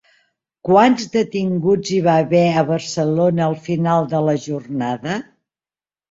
Quants 0.67 1.03
detinguts 1.15 1.91
hi 1.97 1.99
va 2.07 2.15
haver 2.21 2.41
a 2.61 2.63
Barcelona 2.69 3.43
al 3.49 3.53
final 3.67 4.09
de 4.15 4.23
la 4.29 4.35
jornada? 4.47 5.19